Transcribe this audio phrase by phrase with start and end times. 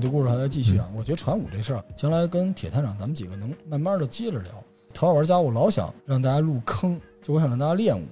[0.00, 0.88] 的故事还在继续啊。
[0.96, 4.50] 我觉得传武这事儿，将来跟铁探长咱们几个能慢慢的接着聊。
[4.92, 8.04] 淘宝玩家，我老想让大家入坑，就我想让大家练武。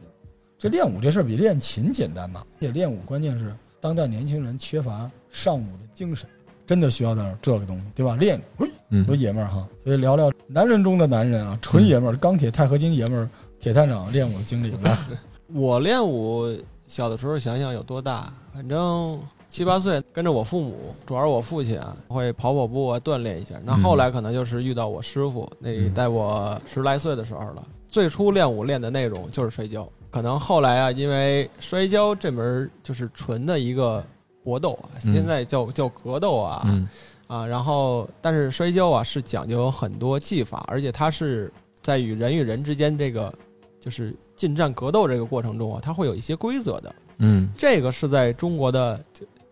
[0.59, 2.45] 这练武这事儿比练琴简单嘛？
[2.57, 6.29] 而且练武关键是当代年轻人缺乏尚武的精神，
[6.67, 8.17] 真的需要点这个东西，对吧？
[8.17, 9.69] 练，嘿，嗯多爷们儿哈！
[9.85, 13.29] 所以聊聊男人中的男人啊，纯爷们儿，钢铁钛合金爷们儿，
[13.61, 14.71] 铁探长练武的经历。
[14.83, 14.99] 来
[15.55, 16.45] 我练武
[16.87, 23.55] 小的时候想想有多大，反正七八岁跟着我父母，主要是我父亲啊，会跑跑步啊，锻炼一下。
[23.65, 27.67] 那后来可能就是遇到我师傅，那在我十来岁的时候了。
[27.89, 34.05] 最初练武练的内容就是摔跤，可能后来啊，因为摔跤这门就是纯的一个
[34.45, 36.87] 搏斗啊，嗯现在叫叫格斗啊，嗯
[37.27, 41.51] 啊，然后但是摔跤啊是讲究很多技法，而且它是
[41.83, 43.33] 在与人与人之间这个
[43.81, 46.95] 就是近战格斗这个过程中啊，它会有一些规则的。
[47.21, 49.01] 嗯这个是在中国的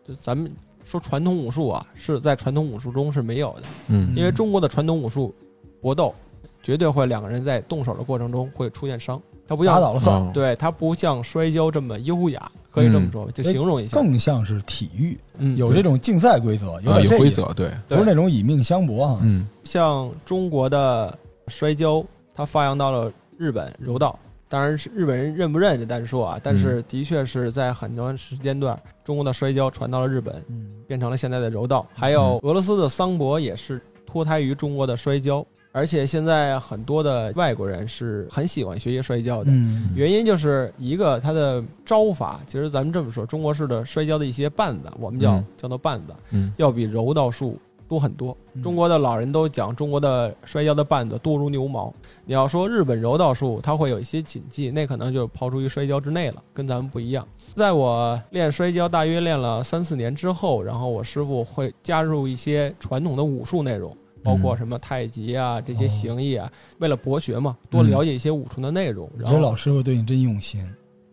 [0.07, 0.53] 就就咱们
[0.85, 4.15] 说传统武术啊，是在传统武术中是没有的，嗯。
[4.15, 5.34] 因为中国的传统武术
[5.81, 6.15] 搏斗
[6.62, 10.31] 绝对会两个人在动手的过程中会出现伤，它不像打倒了算，哦。
[10.33, 19.21] 对它不像摔跤这么优雅，可以这么说，就形容一下，更像是体育，嗯，有这种竞赛规则，有规则对，不是那种以命相搏啊。
[19.23, 19.49] 嗯。
[19.65, 21.17] 像中国的
[21.49, 24.19] 摔跤，它发扬到了日本柔道，
[24.49, 39.51] 当然是日本人认不认这单说啊，但是的确是在很长时间段，中国的摔跤传到了日本，嗯，变成了现在的柔道，还有俄罗斯的桑博也是脱胎于中国的摔跤，而且现在很多的外国人是很喜欢学习摔跤的。
[39.51, 39.91] 嗯。
[39.97, 45.45] 原因就是一个它的招法，其实咱们这么说，中国式的摔跤的一些绊子，我们叫、嗯。
[45.56, 46.53] 叫做绊子，嗯。
[46.56, 47.59] 要比柔道术
[47.89, 48.37] 多很多。
[48.55, 51.93] 嗯中国的老人都讲，中国的摔跤的绊子多如牛毛。
[52.25, 57.27] 你要说日本柔道术，它会有一些禁忌，那可能就抛出于摔跤之内了，跟咱们不一样。
[57.55, 69.11] 在我练摔跤大约练了三四年之后，然后我师傅会加入一些传统的武术内容，包括什么太极啊这些形意啊，为了博学嘛，多了解一些武术的内容。
[69.19, 70.67] 然后老师傅对你真用心。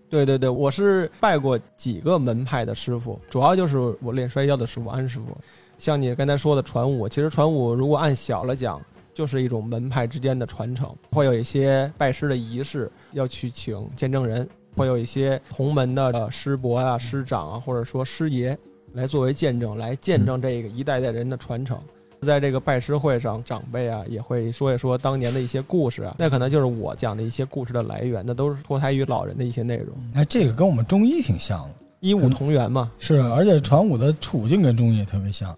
[0.09, 5.37] 对对对，我是拜过几个门派的师傅，主要就是我练摔跤的师傅安师傅。
[5.83, 8.81] 像你刚才说的传武，其实传武如果按小了讲，
[9.13, 18.57] 就是一种门派之间的传承，会有一些拜师的仪式，要去请见证人，会有一些同门的呃师伯啊、师长啊，或者说师爷
[18.93, 21.77] 来作为见证，来见证这个一代代人的传承。
[22.21, 32.89] 在这个拜师会上，长辈啊也会说一说当年的一些故事啊，那可能就是我讲的一些故事的来源，那都是脱胎于老人的一些内容，哎，这个跟我们中医挺像的，医武同源嘛。
[32.99, 35.53] 是啊，而且传武的处境跟中医也特别像，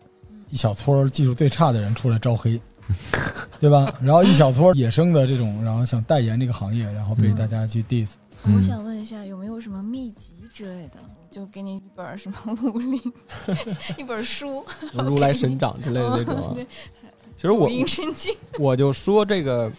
[0.56, 2.58] 一小撮儿技术最差的人出来招黑，
[3.60, 3.94] 对吧？
[4.02, 8.12] 然后一小撮儿野生的这种，然后想代言这个行业，然后被大家去 diss。
[8.46, 11.00] 嗯我想问一下，有没有什么秘籍之类的？
[11.30, 13.02] 就给你一本什么武林，
[14.00, 14.64] 一本书，
[15.04, 16.56] 如来神掌之类的那种啊。
[17.36, 17.70] 其实我。
[18.58, 19.70] 我就说这个，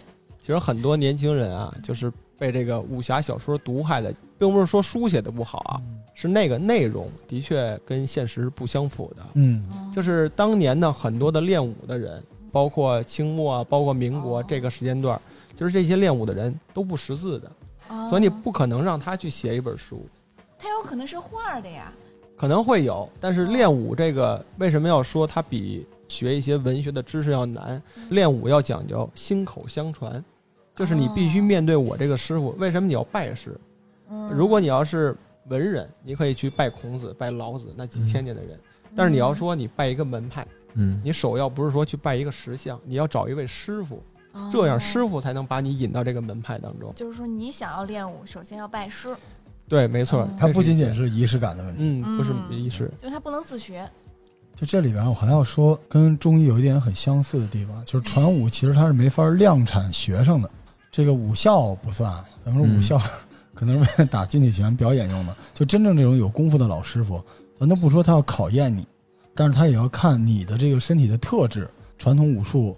[0.41, 5.81] 其实很多年轻人啊，就是被这个武侠小说毒害的，并不是说书写的不好啊，
[6.13, 9.23] 是那个内容的确跟现实不相符的。
[9.35, 15.19] 嗯就是当年呢，很多的练武的人，包括清末啊，包括民国哦这个时间段，
[15.55, 17.51] 就是这些练武的人都不识字的，
[17.89, 20.05] 哦所以你不可能让他去写一本书。
[20.59, 21.93] 他有可能是画的呀。
[22.35, 27.81] 可能会有，但是练武这个为什么要说它比学一些文学的知识要难？
[28.09, 30.23] 练武要讲究心口相传，
[30.77, 32.55] 就是你必须面对我这个师傅。
[32.59, 33.59] 为什么你要拜师？
[34.09, 35.15] 嗯，如果你要是
[35.47, 38.57] 文人，你可以去拜孔子、拜老子那几千年的人，
[38.95, 44.01] 但是你要说你拜一个门派，嗯你首要不是说去拜一个石像，你要找一位师傅，
[44.33, 46.93] 哦这样师傅才能把你引到这个门派当中。
[46.95, 49.15] 就是说，你想要练武，首先要拜师，
[49.67, 51.83] 对，没错哦，它不仅仅是仪式感的问题。
[51.83, 53.89] 嗯，不是嗯仪式，就是他不能自学。
[54.55, 60.49] 就这里边，我还要说，跟中医有一点很相似的地方，就是传武其实它是没法量产学生的，
[60.97, 62.11] 这个武校不算，
[62.43, 62.99] 咱们说武校、
[63.53, 65.35] 可能是为了打军体拳表演用的。
[65.53, 67.23] 就真正这种有功夫的老师傅，
[67.55, 68.83] 咱都不说他要考验你，
[69.35, 72.75] 但是他也要看你的这个身体的特质、传统武术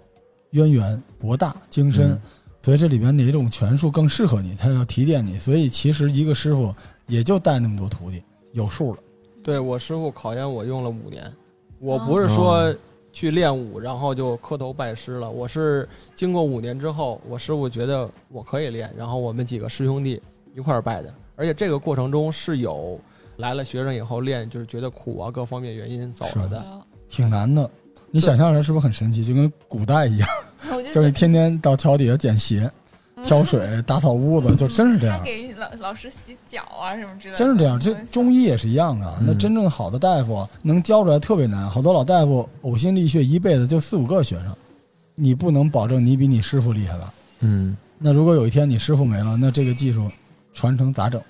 [0.50, 2.20] 渊源博大精深，嗯
[2.60, 5.40] 所以这里边哪种拳术更适合你，他要提点你。
[5.40, 6.74] 所以其实一个师傅
[7.06, 8.22] 也就带那么多徒弟，
[8.52, 8.98] 有数了。
[9.42, 11.32] 对我师傅考验我用了五年，
[11.78, 12.70] 我哦不是说
[13.12, 20.20] 去练武然后就磕头拜师了，我是经过五年之后，我师傅觉得我可以练，然后我们几个师兄弟
[20.54, 23.00] 一块儿拜的，而且这个过程中是有
[23.36, 26.64] 来了学生以后练，就是觉得苦啊各方面原因走了的。
[27.08, 27.68] 挺难的。
[28.12, 29.24] 你想象着是不是很神奇？
[29.24, 30.28] 就跟古代一样，
[30.92, 32.70] 就就是天天到桥底下捡鞋，
[33.30, 35.18] 嗯挑水、打扫屋子， 就真是这样。
[35.18, 39.06] 他给老老师洗脚啊什么之类的，真是这样，这中医也是一样的。
[39.20, 44.54] 嗯那真正好的大夫能教出来特别难，好多老大夫呕心沥血，一辈子就四五个学生，
[45.14, 47.12] 你不能保证你比你师傅厉害吧？
[47.40, 50.10] 嗯那如果有一天你师傅没了，那这个技术
[50.52, 51.20] 传承咋整？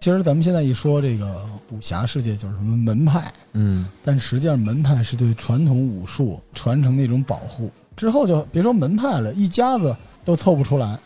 [0.00, 7.70] 其实咱们现在一说这个武侠世界，就是什么门派，嗯但实际上门派是对传统武术传承的一种保护。
[7.94, 9.94] 之后就别说门派了，一家子
[10.24, 10.98] 都凑不出来，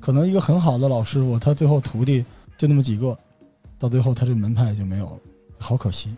[0.00, 2.24] 可能一个很好的老师傅，他最后徒弟
[2.56, 3.16] 就那么几个，
[3.78, 5.18] 到最后他这门派就没有了，
[5.58, 6.14] 好可惜。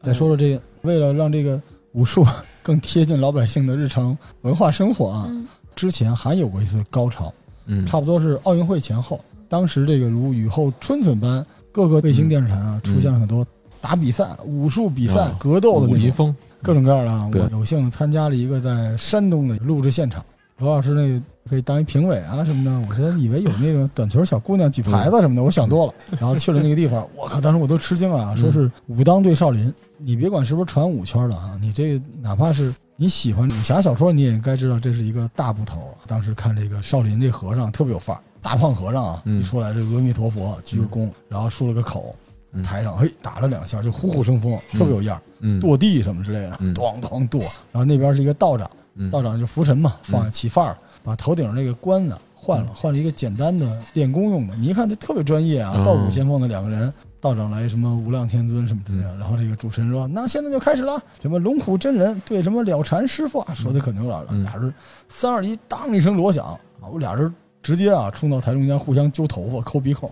[0.00, 1.60] 再说说这个，为了让这个
[1.92, 2.26] 武术
[2.62, 5.46] 更贴近老百姓的日常文化生活啊，嗯。
[5.74, 7.32] 之前还有过一次高潮，
[7.64, 12.92] 嗯，差不多是奥运会前后，当时这个如雨后春笋般，各个卫星电视台啊、嗯。
[12.92, 13.46] 出现了很多
[13.80, 17.30] 打比赛、武术比赛、啊格斗的那种，武林风，各种各样的啊。
[17.32, 20.22] 我有幸参加了一个在山东的录制现场，
[20.62, 22.88] 罗老师那个可以当一评委啊什么的。
[22.88, 25.94] 我说以为有那种短裙小姑娘举牌子什么的，我想多了。
[26.18, 28.36] 然后去了那个地方，我靠，当时我都吃惊了啊！
[28.36, 32.74] 说是武当对少林，你别管是不是传武圈的啊，你这哪怕是。
[32.94, 35.92] 你喜欢武侠小说，你也该知道这是一个大部头。
[36.06, 42.14] 当时看这个少林这和尚特别有范儿，大胖和尚啊，嗯一出来这阿弥陀佛鞠个躬，然后漱了个口，
[42.52, 45.22] 嗯台上嘿打了两下，就虎虎生风，特别有样儿。
[45.40, 47.40] 嗯跺地什么之类的，嗯咣咣跺。
[47.72, 54.54] 然后那边是一个道长，嗯道长就拂尘嘛，放起范儿，把头顶上那个冠呢换了，换了一个简单的练功用的。
[54.56, 55.84] 你一看这特别专业啊，嗯。
[55.84, 59.18] 道骨仙风的两个人，道长来什么无量天尊什么之类的，嗯。
[59.18, 64.42] 然后这个主持人说：“那现在就开始了，什么龙虎真人对什么了禅师傅啊，说的可牛了。”嗯。
[64.42, 64.72] 俩人
[65.08, 66.46] 三二一，当一声锣响，
[66.80, 70.10] 啊，我俩人直接啊冲到台中间互相揪头发、抠鼻孔。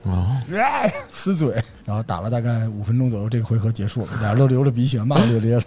[1.11, 1.55] 撕嘴，
[1.85, 5.63] 然后打了大概五分钟左右，这个回合结束了，俩人都流着鼻血，骂骂咧咧的，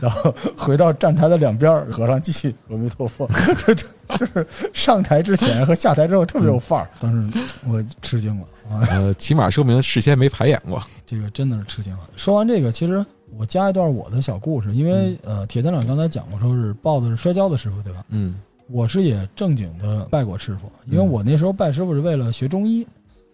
[0.00, 3.28] 然后回到站台的两边儿，和尚继续阿弥陀佛，
[4.16, 10.82] 就是上台之前和下台之后特别有范儿，当时我吃惊了啊， 呃，起码说明事先没排演过。
[11.06, 12.00] 这个真的是吃惊了。
[12.16, 13.04] 说完这个，其实
[13.36, 18.04] 我加一段我的小故事，因为呃，铁团长刚才讲过，说是豹子是摔跤的师傅，对吧？
[18.10, 18.34] 嗯
[18.72, 22.86] 我是也正经的拜过师傅，因为我那时候拜师傅是为了学中医，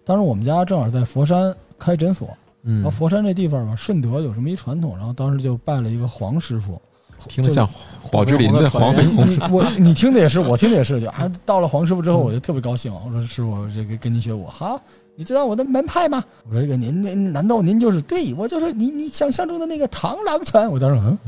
[0.05, 2.29] 当时我们家正好在佛山开诊所。
[2.61, 6.79] 然嗯后，佛山这地方吧，顺德有这么一传统，然后当时就拜了一个黄师傅。
[7.27, 7.69] 听着像
[8.11, 9.27] 宝芝林的黄飞鸿。
[9.51, 14.81] 我你听的也是，我听的也是，就啊，到了黄师傅之后，我就特别高兴，我说师傅，这个跟您学武，好，
[15.17, 16.23] 你知道我的门派吗？
[16.49, 20.71] 我说这个您您难道您就是对我就是你你想象中的那个螳螂拳？
[20.71, 21.19] 我当时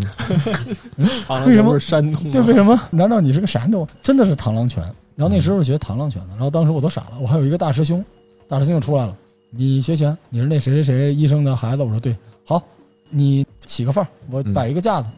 [0.97, 1.09] 嗯，
[1.47, 2.33] 为什么山东啊？
[2.33, 2.81] 对，为什么？
[2.91, 3.87] 难道你是个山东？
[4.01, 4.83] 真的是螳螂拳。
[5.17, 8.03] 然后那时候学螳螂拳的，然后当时我都傻了，我还有一个大师兄，
[8.49, 9.15] 大师兄就出来了，
[9.51, 11.83] 你学拳，你是那谁谁谁医生的孩子？
[11.83, 12.63] 我说对，好，
[13.11, 15.09] 你起个范儿，我摆一个架子。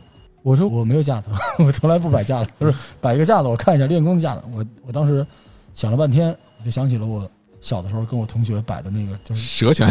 [0.43, 4.43] 我说我没有架子， 我从来不摆架子，他说 摆一个架子，我看一下练功的架子。
[4.53, 5.27] 我我当时
[5.75, 7.29] 想了半天，我就想起了我
[7.61, 9.89] 小的时候跟我同学摆的那个，就是蛇拳，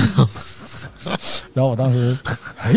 [1.54, 2.18] 然后我当时，
[2.60, 2.74] 哎，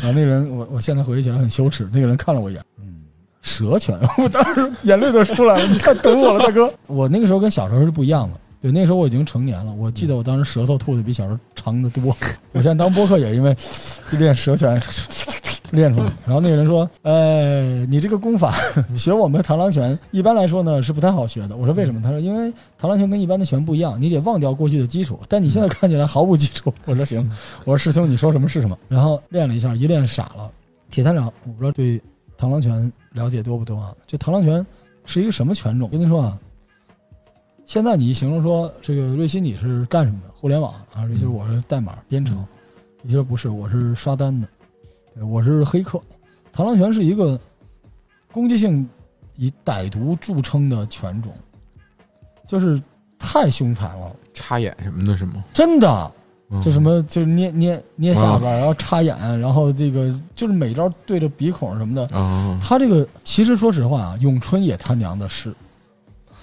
[0.00, 1.88] 然后那个人，我我现在回忆起来很羞耻。
[1.92, 3.02] 那个人看了我一眼，嗯，
[3.42, 5.66] 蛇拳，我当时眼泪都出来了。
[5.66, 6.72] 你太懂我了，大哥。
[6.86, 8.38] 我那个时候跟小时候是不一样的。
[8.62, 9.72] 对，那时候我已经成年了。
[9.72, 12.16] 我记得我当时舌头吐的比小时候长得多。
[12.52, 13.54] 我现在当播客也因为
[14.12, 14.80] 练蛇拳
[15.70, 16.12] 练出来。
[16.24, 18.54] 然后那个人说：“呃，你这个功法
[18.96, 26.72] 学我们螳螂拳，一般来说呢是不太好学的。”我说：“为什么？”他说：“因为螳螂拳跟一般的拳不一样，你得忘掉过去的基础，但你现在看起来毫无基础。
[26.86, 27.30] ”我说：“行。”
[27.64, 30.50] 我说：“师兄，你说什么是什么。”然后练了一下，一练傻了。
[30.90, 32.00] 铁探长，我不知道对
[32.38, 33.94] 螳螂拳了解多不多啊？
[34.06, 34.64] 这螳螂拳
[35.04, 35.88] 是一个什么拳种？
[35.88, 36.38] 跟您说啊，
[37.64, 40.30] 现在你一形容说这个瑞希你是干什么的？
[40.32, 42.36] 互联网啊，瑞希我是代码编程，
[43.02, 44.55] 瑞希说不是，我是刷单的，对，
[45.22, 46.00] 我是黑客。
[46.54, 47.38] 螳螂拳是一个
[48.32, 48.88] 攻击性
[49.36, 51.32] 以歹毒著称的拳种，
[52.46, 52.80] 就是
[53.18, 55.44] 太凶残了，插眼什么的，是吗？
[55.52, 56.12] 真的。
[56.48, 62.06] 嗯就什么就是捏捏捏下巴，然后插眼，然后这个就是每招对着鼻孔什么的。
[62.16, 65.52] 啊，他这个其实说实话啊，咏春也他娘的是，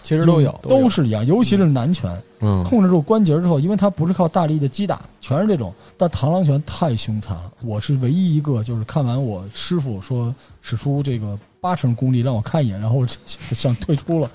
[0.04, 2.22] 其实都有，都是一样，尤其是南拳，嗯
[2.64, 5.74] 控制住关节之后，因为它不是靠大力的击打，全是这种。
[5.98, 14.30] 但螳螂拳太凶残了，我是唯一一个就是看完我师傅说使出这个八成功力让我看一眼，然后想退出了。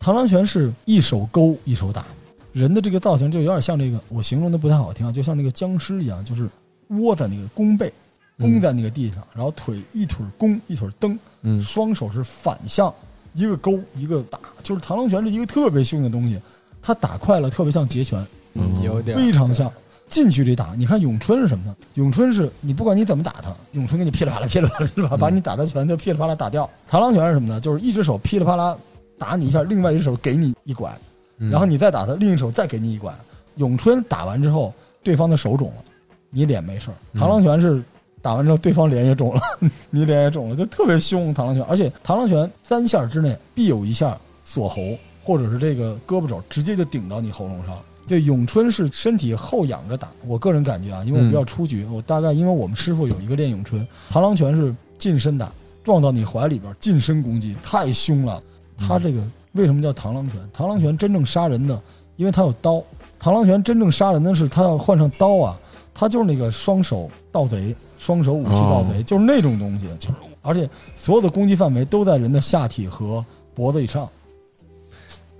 [0.00, 2.04] 螳螂拳是一手勾一手打，
[2.52, 6.48] 人的这个造型就有点像这个，我形容的不太好听啊，就像那个僵尸一样，就是
[6.88, 7.92] 窝在那个弓背，
[8.38, 12.92] 弓在那个地上，然后腿一腿弓一腿蹬，嗯双手是反向，
[13.34, 16.36] 一个勾一个打，就是螳螂拳是一个特别凶的东西，
[16.82, 19.72] 它打快了特别像截拳，嗯，有点非常像。
[20.08, 21.74] 近距离打，你看咏春是什么呢？
[21.94, 26.68] 咏春是你不管你怎么打他，咏春给你噼里啪啦、噼里啪啦、噼里啪啦，把你打的拳就噼里啪啦打掉。
[26.90, 27.58] 螳螂拳是什么呢？
[27.58, 28.76] 就是一只手噼里啪啦
[29.18, 30.94] 打你一下，另外一只手给你一拐，
[31.38, 33.10] 嗯然后你再打他，另一手再给你一拐。
[33.56, 35.84] 咏春打完之后，对方的手肿了，
[36.28, 36.94] 你脸没事儿。
[37.14, 37.82] 嗯螳螂拳是
[38.20, 39.40] 打完之后，对方脸也肿了，
[39.88, 41.34] 你脸也肿了，就特别凶。
[41.34, 44.76] 螳螂拳，而且螳螂拳三下之内必有一下锁喉，
[45.22, 47.76] 或者是这个胳膊肘直接就顶到你喉咙上。
[48.06, 55.50] 这咏春是身体后仰着打，我个人感觉啊，因为我比较出局，我大概因为我们师傅有一个练咏春，螳螂拳是近身打，
[55.84, 58.42] 撞到你怀里边，近身攻击，太凶了。
[58.76, 60.36] 他这个为什么叫螳螂拳？
[60.52, 61.80] 螳螂拳真正杀人的，
[62.16, 62.82] 因为他有刀。
[63.20, 65.56] 螳螂拳真正杀人的是他要换上刀啊，
[65.94, 73.24] 他就是那个双手盗贼，双手武器盗贼，就是那种东西，就是而且所有的攻击范围都在人的下体和
[73.54, 74.10] 脖子以上。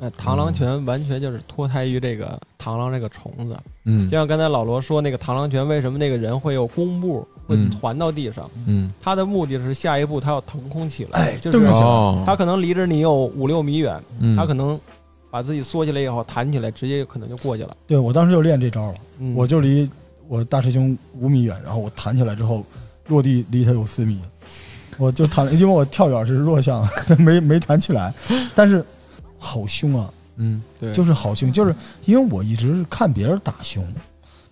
[0.02, 4.10] 呃，螳螂拳完全就是脱胎于这个螳螂这个虫子，嗯。
[4.10, 7.70] 就像刚才老罗说那个螳螂拳，为什么那个人会有弓步，会嗯。
[7.70, 8.50] 团到地上？
[8.66, 8.92] 嗯。
[9.00, 14.36] 他的目的是下一步他要腾空起来，哎就是蹬起来哦，他可能离着你有五六米远，嗯。
[14.36, 14.76] 他可能
[15.30, 17.76] 把自己缩起来以后弹起来，直接可能就过去了。
[17.86, 19.32] 对我当时就练这招了，嗯。
[19.36, 19.88] 我就离
[20.26, 22.66] 我大师兄五米远，然后我弹起来之后，
[23.06, 24.18] 落地离他有四米，
[24.98, 26.84] 我就弹了，因为我跳远是弱项，
[27.20, 28.12] 没没弹起来，
[28.52, 28.84] 但是
[29.44, 30.08] 好凶啊！
[30.36, 33.84] 嗯对，就是好凶，就是因为我一直是看别人打凶，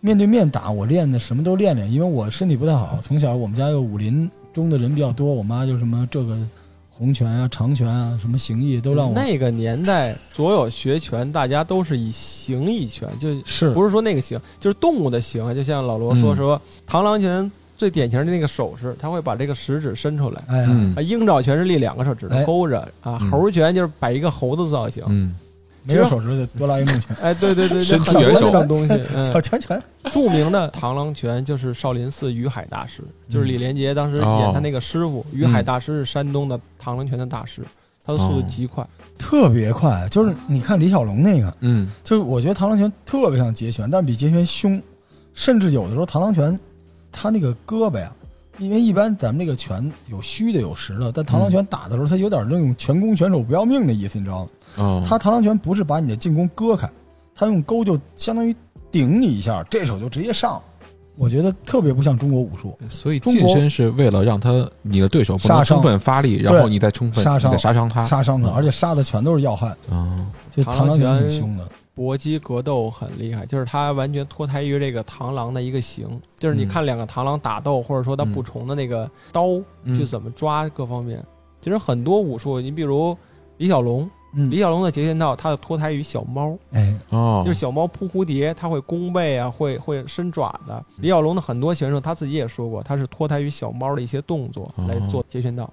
[0.01, 6.37] 面对面打我练的什么都练练，因为我身体不太好，从小我们家有武林中的人比较多，我妈就什么这个
[6.91, 15.55] 红拳啊、长拳啊、什么形意都让我那个年代，所有学拳大家都是以形意拳，就是不是说那个形，就是动物的形啊。
[15.55, 20.43] 就像老罗说嗯说螳螂拳最典型的那个手势，他会把这个食指伸出来。
[20.49, 25.03] 哎，嗯啊，鹰爪拳是立两个手指头哎勾着啊，嗯猴拳就是摆一个猴子造型。
[25.09, 25.35] 嗯
[25.83, 28.89] 没有手指的哆啦 A 梦拳、哎，对对对，伸这很多出援手这种东西。
[28.89, 29.83] 小嗯，拳拳，
[30.13, 35.25] 著名的螳螂拳就是少林寺于海大师，就是李连杰当时哦演他那个师傅。
[35.33, 37.63] 于海大师是山东的螳螂拳的大师，
[38.05, 38.87] 他的速度极快。
[39.19, 40.07] 特别快。
[40.11, 44.81] 就是你看李小龙那个，嗯就是我觉得螳螂拳特别像截拳，但是比截拳凶，
[45.33, 46.61] 甚至有的时候螳螂拳，
[47.13, 48.13] 它那个胳膊呀，
[48.59, 54.51] 因为一般咱们这个拳有虚的有实的，但螳螂拳打的时候，他有点那种全攻全守不要命的意思，你知道吗？
[54.77, 56.91] 哦，他螳螂拳不是把你的进攻割开，
[57.35, 58.55] 他用勾就相当于
[58.91, 60.61] 顶你一下，这手就直接上。
[61.17, 67.59] 我觉得特别不像中国武术，所以近身是为了让他你的对手充分发力，然后你再充分杀伤。
[67.59, 68.55] 杀伤他，杀伤他，嗯。
[68.55, 69.69] 而且杀的全都是要害。
[69.91, 76.69] 啊这螳螂拳挺凶的，搏击格斗很厉害，就是它完全脱胎于这个螳螂的一个形，就是你嗯。
[76.69, 79.47] 看两个螳螂打斗，或者说它嗯不重的那个刀
[79.85, 79.97] 嗯。
[79.97, 81.23] 去怎么抓各方面。
[81.61, 83.17] 其实很多武术，你比如
[83.59, 84.51] 李小龙，嗯。
[84.51, 90.73] 李，小龙的截拳道，它的脱胎于小猫，哎，哦，就是小猫扑蝴蝶，它会弓背啊，会会伸爪子。
[90.99, 94.87] 李小龙的很多选手他自己也说过，他是脱胎于小猫的一些动作哦。
[94.87, 95.71] 来做截拳道。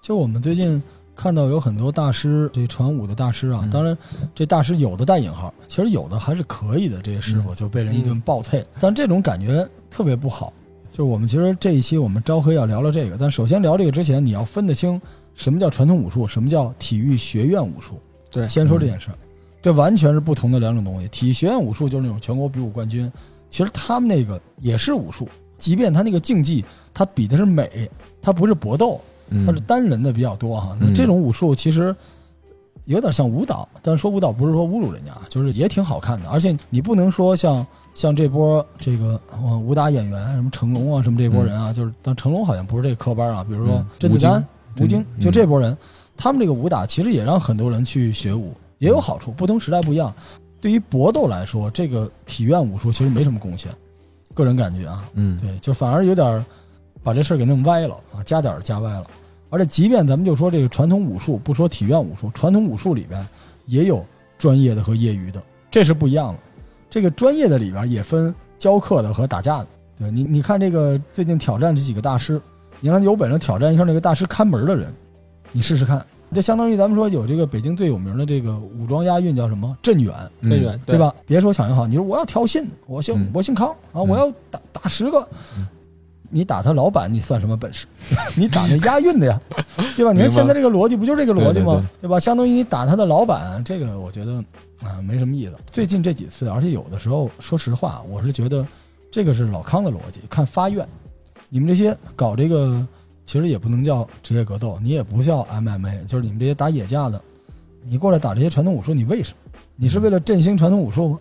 [0.00, 0.80] 就我们最近
[1.16, 3.96] 看到有很多大师，这传武的大师啊，嗯当然
[4.34, 10.52] 这大师有的带引号，其实有的还是可以的，这些师傅就被人一顿暴啐，但这种感觉特别不好。
[10.90, 15.00] 就是我们其实这一期我们招黑要聊聊这个，但首先聊这个之前，你要分得清
[15.34, 18.00] 什么叫传统武术，什么叫体育学院武术。
[18.30, 19.18] 对先说这件事儿，
[19.62, 21.08] 这完全是不同的两种东西。
[21.08, 23.10] 体育学院武术就是那种全国比武冠军，
[23.50, 25.28] 其实他们那个也是武术，
[25.58, 27.90] 即便他那个竞技，他比的是美，
[28.20, 29.13] 他不是搏斗，嗯
[29.46, 30.76] 它是单人的比较多哈。
[30.80, 31.94] 那嗯这种武术其实
[32.84, 36.28] 有点像舞蹈，但是说舞蹈不是说侮辱人家，就是也挺好看的。
[36.28, 44.46] 而且你不能说像像这波这个呃武打演员什么成龙啊什么这波人啊，就是但成龙好像不是这个科班啊，比如说嗯甄子丹、
[44.80, 45.76] 吴京就这波人，
[46.16, 50.12] 他们这个武打其实也让很多人去学武，也有好处，不同时代不一样。
[50.60, 53.70] 对于搏斗来说，这个体院武术其实没什么贡献，
[54.34, 56.44] 个人感觉啊，嗯对，就反而有点儿
[57.04, 59.06] 把这事儿给弄歪了啊，加点儿加歪了。
[59.50, 63.24] 而且，即便咱们就说这个传统武术，不说体院武术，传统武术里边
[63.66, 64.04] 也有
[64.36, 66.40] 专业的和业余的，这是不一样的。
[66.90, 69.66] 这个专业的里边也分教课的和打架的。
[69.96, 72.40] 对你，你看这个最近挑战这几个大师，
[72.80, 74.92] 你让他有本事挑战一下那个大师看门的人，
[75.52, 76.04] 你试试看。
[76.32, 80.98] 就相当于咱们说有这个北京最有名的这个武装押韵叫什么镇远，嗯真远对？
[80.98, 81.14] 吧？
[81.24, 85.20] 别说抢银行，你说我要挑衅，我姓、嗯我姓康啊，我要打打十个，
[85.56, 85.64] 嗯
[86.34, 87.86] 你打他老板，你算什么本事？
[88.36, 89.40] 你打那押韵的呀，
[89.96, 90.12] 对吧？
[90.12, 91.74] 你看现在这个逻辑不就是这个逻辑吗？
[92.00, 92.18] 对对吧？
[92.18, 94.42] 相当于你打他的老板，这个我觉得
[94.82, 95.54] 啊没什么意思。
[95.70, 98.66] 最近这几次，而且有的时候，说实话，我是觉得
[99.12, 100.18] 这个是老康的逻辑。
[100.28, 100.84] 看发愿，
[101.48, 102.84] 你们这些搞这个，
[103.24, 107.22] 其实也不能叫职业格斗，你也不叫 MMA，就是你们这些打野架的，
[107.84, 109.60] 你过来打这些传统武术，你为什么？
[109.76, 111.18] 你是为了振兴传统武术吗？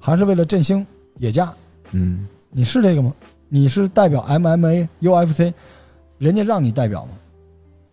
[0.00, 0.86] 还是为了振兴
[1.18, 1.52] 野架？
[1.90, 3.12] 嗯你是这个吗？
[3.48, 5.52] 你是代表 MMA、UFC，
[6.18, 7.12] 人家让你代表吗？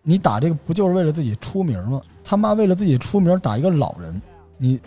[0.02, 2.02] 你打这个不就是为了自己出名吗？
[2.22, 4.20] 他妈为了自己出名打一个老人，
[4.58, 4.80] 你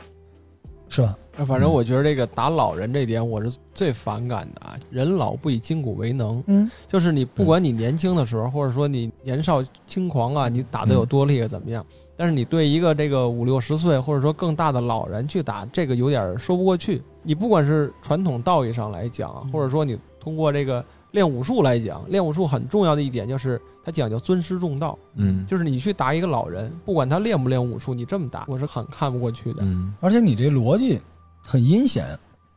[0.90, 1.18] 是吧？
[1.46, 4.76] 反正我觉得这个打老人这点我是最反感的啊！
[4.90, 11.86] 人老不以筋骨为能，嗯，就是你不管你年轻的时候，或者说你年少轻狂啊，你打的有多厉害怎么样？
[12.16, 17.04] 但是你对一个这个五六十岁或者说更大的老人去打，这个有点说不过去。
[17.22, 19.96] 你不管是传统道义上来讲啊，或者说你
[20.28, 29.60] 通过这个练武术来讲，练武术很重要的一点就是它讲究尊师重道，嗯，就是你去打一个老人，不管他练不练武术，你这么打，我是很看不过去的。
[29.62, 31.00] 嗯而且你这逻辑
[31.42, 32.06] 很阴险，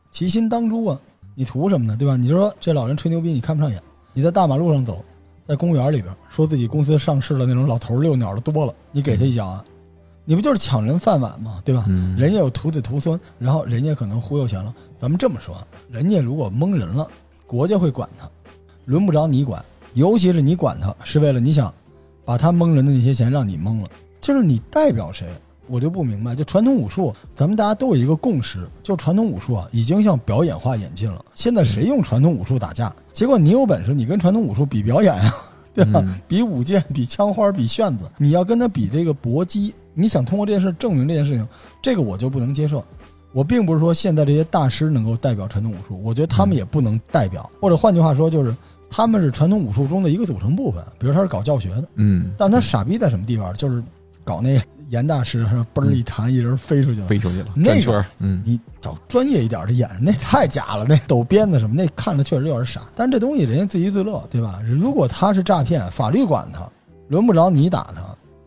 [0.09, 0.99] 其心当诛啊！
[1.33, 1.95] 你图什么呢？
[1.97, 2.17] 对吧？
[2.17, 3.81] 你就说这老人吹牛逼，你看不上眼。
[4.11, 5.01] 你在大马路上走，
[5.47, 9.63] 在公园里边说自己公司上市的那种老头儿遛鸟的多了，你给他一脚啊，
[10.25, 11.61] 你不就是抢人饭碗吗？
[11.63, 11.85] 对吧？
[11.87, 14.75] 嗯，人家有徒子徒孙，然后人家可能忽悠钱了。
[14.99, 15.55] 咱们这么说，
[15.89, 17.07] 人家如果蒙人了，
[17.51, 18.29] 国家会管他，
[18.85, 19.61] 轮不着你管。
[19.93, 21.73] 尤其是你管他，是为了你想
[22.23, 23.87] 把他蒙人的那些钱让你蒙了，
[24.21, 25.27] 就是你代表谁？
[25.67, 26.33] 我就不明白。
[26.33, 31.25] 就传统武术，咱们大家都有一个共识，就传统武术啊，已经向表演化演进了。
[31.33, 32.95] 现在谁用传统武术打架？
[33.11, 35.35] 结果你有本事，你跟传统武术比表演啊、
[35.75, 35.99] 对吧？
[36.05, 41.45] 嗯比舞剑，比枪花，比炫子，你要跟他比这个搏击，你想通过这件事证明这件事情，
[41.81, 42.81] 这个我就不能接受。
[43.33, 48.55] 我并不是说现在这些大师能够代表传统武术，我觉得他们也不能代表，或者换句话说，就是
[48.89, 50.83] 他们是传统武术中的一个组成部分。
[50.99, 53.53] 比如他是搞教学的，嗯，但他傻逼在什么地方？
[53.53, 53.81] 就是
[54.23, 57.07] 搞那严大师，嘣儿一弹，一人飞出去了。
[57.07, 62.81] 飞出去了，那圈儿，嗯你找专业一点的演，那太假了，那抖鞭子什么，那看着确实有点傻。
[62.95, 64.59] 但这东西人家自娱自乐，对吧？
[64.67, 66.69] 如果他是诈骗，法律管他，
[67.07, 68.03] 轮不着你打他。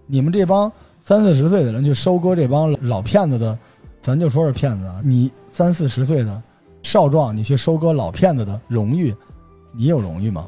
[0.07, 0.71] 你们这帮
[1.01, 3.59] 三四十岁的人去收割这帮老骗子的，
[4.05, 5.01] 咱就说是骗子啊。
[5.03, 6.43] 你三四十岁的
[6.83, 9.15] 少壮，你去收割老骗子的荣誉，
[9.73, 10.47] 你有荣誉吗？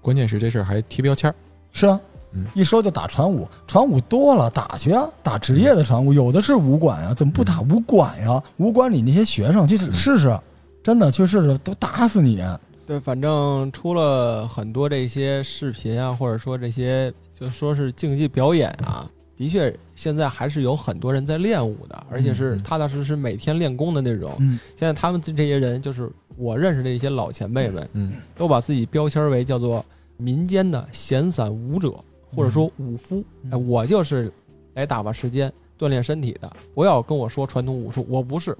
[0.00, 1.34] 关键是这事儿还贴标签儿，
[1.70, 2.00] 是啊
[2.32, 8.42] 嗯，一说就打传武，传武多了，打去啊，打职业的传武，有的是武馆啊，怎么不打武馆呀？
[8.56, 10.36] 武馆里那些学生去试试，
[10.82, 12.42] 真的去试试，都打死你！
[12.84, 24.34] 对，反正出了很多这些视频啊，或者说这些就说是竞技表演啊，的确现在还是有很多人在练武的，而且是嗯踏踏实实每天练功的那种。
[24.40, 29.84] 嗯，现在他们这些人，就是我认识的一些老前辈们，嗯都把自己标签为叫做
[30.16, 31.92] 民间的闲散武者，
[32.34, 33.24] 或者说武夫。
[33.66, 34.32] 我就是
[34.74, 38.56] 来打发时间、锻炼身体的，不要跟我说传统武术，我不是。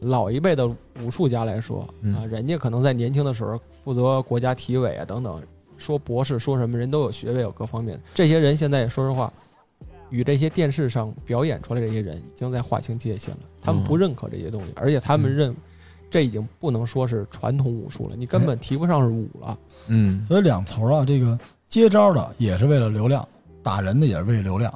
[0.00, 0.68] 老一辈的
[1.02, 5.42] 武术家来说嗯啊，人家可能在年轻的时候负责国家体委啊等等，
[5.78, 7.98] 说博士说什么人都有学位有各方面。
[8.12, 9.32] 这些人现在也说实话，
[10.10, 13.40] 与这些电视上表演出来这些人已经在划清界限了。
[13.60, 15.56] 他们不哦认可这些东西，而且他们嗯认
[16.10, 19.58] 这已经不能说是传统武术了，你根本提不上是武了。
[19.88, 21.38] 嗯所以两头啊，这个
[21.68, 23.26] 接招的也是为了流量，
[23.62, 24.72] 打人的也是为了流量。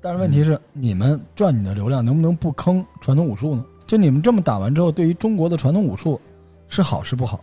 [0.00, 3.64] 但是问题是，你们赚你的流量，能不能不坑传统武术呢？
[3.86, 6.20] 就你们这么打完之后，对于中国的传统武术
[6.68, 7.40] 是好是不好？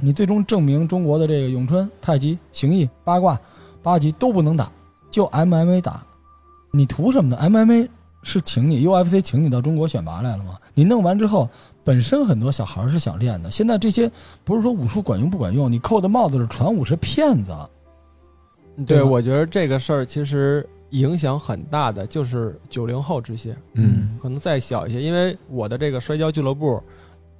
[0.00, 3.40] 你最终证明中国的这个咏春、太极、形意、八卦、
[3.82, 4.70] 八极都不能打，
[5.10, 6.06] 就 MMA 打，
[6.70, 7.88] 你图什么呢？MMA
[8.22, 10.58] 是请你 UFC 请你到中国选拔来了吗？
[10.74, 11.48] 你弄完之后，
[11.82, 14.10] 本身很多小孩是想练的，现在这些
[14.44, 17.52] 不是说武术管用不管用，你扣的帽子是传武是骗子，
[18.86, 26.82] 对，吧我觉得这个事儿其实影响很大的就是九零后这些，嗯可能再小一些，因为我的这个摔跤俱乐部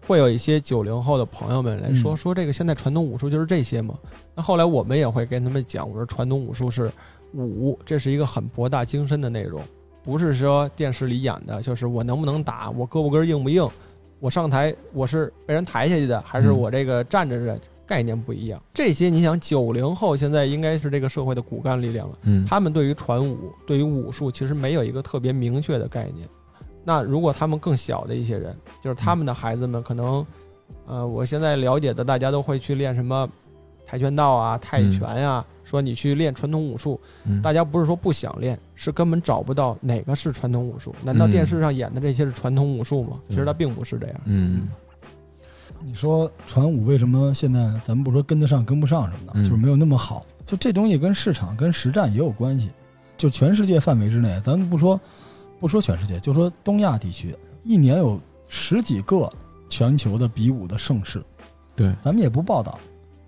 [0.06, 3.94] 会有一些九零后的朋友们来说、嗯说这个现在传统武术就是这些嘛。
[4.34, 6.90] 那后来我们也会跟他们讲，我说传统武术是
[7.34, 9.62] 武，这是一个很博大精深的内容，
[10.02, 13.68] 不是说电视里演的，就是我能不能打，我胳膊根硬不硬，
[14.20, 17.58] 我上台我是被人抬下去的，还是嗯我这个站着的。
[17.88, 22.14] 概念不一样，这些你想，九零后现在应该是这个社会的骨干力量了。
[22.24, 26.28] 嗯，他们对于传武、对于武术其实没有一个特别明确的概念。
[26.84, 30.26] 那如果他们更小的一些人，就是他们的孩子们，可能，
[30.86, 33.26] 呃，我现在了解的，大家都会去练什么
[33.88, 40.94] 跆拳道啊、泰拳呀、说你去练传统武术，嗯大家不是说不想练，是根本找不到哪个是传统武术。
[41.02, 43.18] 难道嗯电视上演的这些是传统武术吗？
[43.30, 44.20] 其实它并不是这样。
[44.26, 44.68] 嗯
[45.82, 50.26] 你说传武为什么现在咱们不说跟得上跟不上什么的，嗯就是没有那么好？
[50.44, 52.70] 就这东西跟市场跟实战也有关系。
[53.16, 55.00] 就全世界范围之内，咱们不说
[55.58, 59.28] 不说全世界，就说东亚地区，一年有十几个
[59.68, 61.20] 全球的比武的盛事，
[61.74, 62.78] 对，咱们也不报道，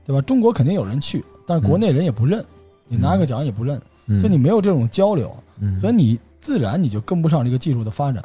[0.04, 0.20] 对吧？
[0.22, 2.44] 中国肯定有人去，但是国内人也不认，
[2.88, 8.22] 你拿个奖也不认，嗯就你没有这种交流，嗯，所以你自然你就跟不上这个技术的发展。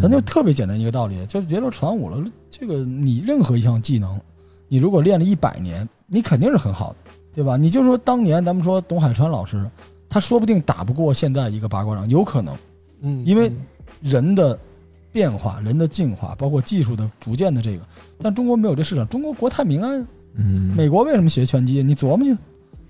[0.00, 4.18] 咱就嗯特别简单一个道理，就别说传武了，这个你任何一项技能，
[4.66, 7.58] 你如果练了一百年，你肯定是很好的，对吧？
[7.58, 9.68] 你就说当年咱们说董海川老师，
[10.08, 12.56] 他说不定打不过现在一个八卦掌，有可能，
[13.02, 13.56] 嗯，因为嗯
[14.00, 14.58] 人的
[15.12, 17.84] 变化、人的进化，包括技术的逐渐的这个，
[18.18, 19.06] 但中国没有这市场。
[19.08, 21.82] 中国国泰民安，嗯，美国为什么学拳击？
[21.82, 22.36] 你琢磨去。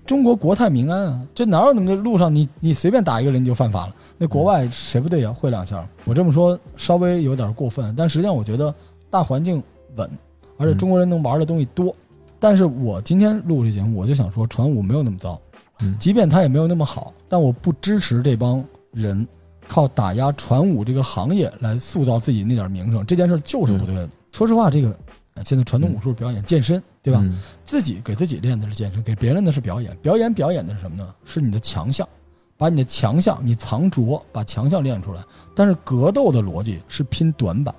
[0.05, 3.95] 中国国泰民安啊，这哪有那么多路上你你随便打一个人你就犯法了？
[4.17, 5.31] 那国外谁不对呀？
[5.31, 5.87] 会两下。
[6.03, 8.75] 我这么说稍微有点过分，但实际上我觉得
[9.09, 9.63] 大环境
[9.95, 10.09] 稳，
[10.57, 11.95] 而且中国人能玩的东西多。
[12.37, 15.39] 但是我今天录这节目，我就想说传武没有那么糟，
[15.79, 19.25] 嗯即便它也没有那么好，但我不支持这帮人
[19.69, 24.09] 靠打压传武这个行业来塑造自己那点名声，这件事就是不对的。
[24.33, 24.93] 说实话，这个
[25.35, 27.19] 呃现在传统武术表演健身，对吧？
[27.21, 29.95] 嗯自己给自己练的是健身，给别人的是表演。
[30.01, 31.13] 表演表演的是什么呢？
[31.25, 32.07] 是你的强项，
[32.57, 35.21] 把你的强项，你藏拙，把强项练出来。
[35.53, 37.75] 但是格斗的逻辑是拼短板，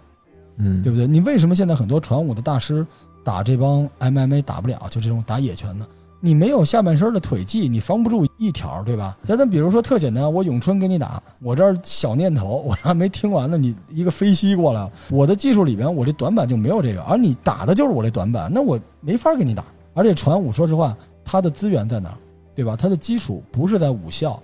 [0.59, 1.07] 嗯，对不对？
[1.07, 2.87] 你为什么现在很多传武的大师
[3.25, 4.79] 打这帮 MMA 打不了？
[4.91, 5.89] 就这种打野拳的，
[6.25, 9.15] 你没有下半身的腿技，你防不住一条，对吧？
[9.23, 19.63] 咱咱比如说特简单，我咏春跟你打，我这儿小念头，我这还没听完呢，你一个飞膝过来，我的技术里边我这短板就没有这个，而你打的就是我这短板，那我没法跟你打。
[19.93, 22.17] 而且传武，说实话，它的资源在哪儿，
[22.55, 22.75] 对吧？
[22.75, 24.43] 它的基础不是在武校，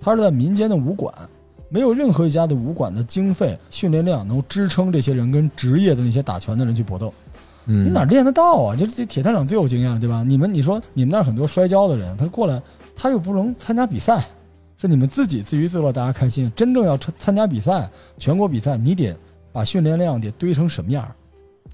[0.00, 1.12] 它是在民间的武馆。
[1.68, 7.12] 没有任何一家的武馆的经费、训练量能支撑这些人跟职业的那些打拳的人去搏斗。
[7.66, 8.76] 嗯，你哪练得到啊？
[8.76, 10.24] 就是这铁探长最有经验了，对吧？
[10.26, 12.60] 你们你说你们那儿很多摔跤的人，他过来
[12.94, 14.26] 他又不能参加比赛，
[14.80, 16.50] 是你们自己自娱自乐，大家开心。
[16.54, 19.14] 真正要参参加比赛，全国比赛，你得
[19.52, 21.06] 把训练量得堆成什么样？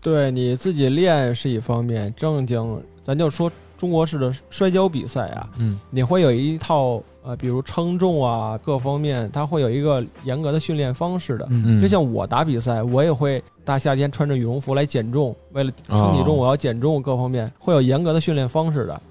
[0.00, 3.50] 对你自己练是一方面，正经咱就说
[3.82, 5.76] 中国式的摔跤比赛啊，嗯。
[5.90, 11.44] 你会有一套呃，比如称重啊，各方面，它会有一个严格的训练方式的。
[11.50, 11.80] 嗯。
[11.80, 19.02] 嗯，就像我打比赛，我也会大夏天穿着羽绒服来减重，为了称体重，哦我要减重，各方面会有严格的训练方式的。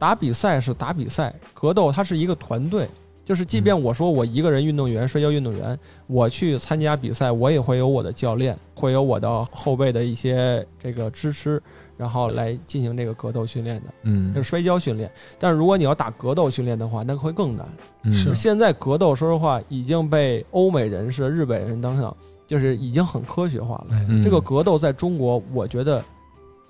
[0.00, 2.88] 打比赛是打比赛，格斗它是一个团队，
[3.24, 5.78] 就是即便我说我一个人运动员，摔跤运动员，
[6.08, 11.62] 我去参加比赛，我也会有我的教练，会有我的后辈的一些这个支持，
[11.98, 15.10] 然后来进行这个格斗训练的，嗯就是摔跤训练。
[15.38, 17.66] 但是如果你要打格斗训练的话，那会更难。
[18.04, 23.96] 嗯是现在格斗说实话已经被欧美人士、日本人当上，就是已经很科学化了。
[23.96, 26.02] 哎嗯这个格斗在中国，我觉得，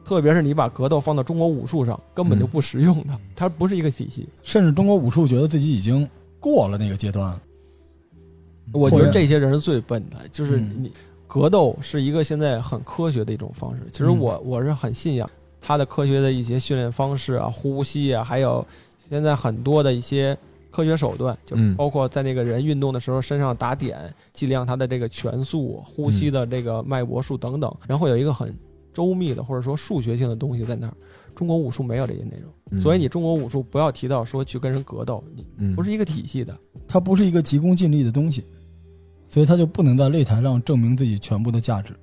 [0.05, 4.27] 特别是你把格斗放到中国武术上，根本就不实用的，它不是一个体系。
[4.43, 6.09] 甚至中国武术觉得自己已经
[6.41, 7.39] 过了那个阶段。
[8.73, 10.93] 我觉得这些人是最笨的，就是嗯你
[11.29, 13.83] 格斗是一个现在很科学的一种方式。
[13.93, 18.67] 其实嗯我我是很信仰它的科学的一些训练方式啊、呼吸啊，还有
[19.11, 20.37] 现在很多的一些
[20.71, 28.53] 科学手段，就嗯包括在那个人运动的时候身上打点，计量他的这个拳速、呼吸的这个脉搏数等等，然后有一个很
[28.95, 30.95] 周密的或者说数学性的东西在那儿。
[31.35, 36.57] 中国武术没有这些内容，嗯所以你中国武术不要提到说去跟人格斗，你嗯不是一个体系的。
[36.89, 38.43] 它不是一个急功近利的东西，
[39.29, 41.95] 所以他就不能在擂台上证明自己全部的价值。